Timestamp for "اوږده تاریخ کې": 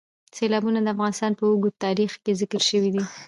1.49-2.31